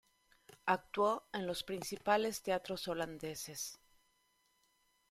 [0.65, 3.79] Actuó en los principales teatros holandeses.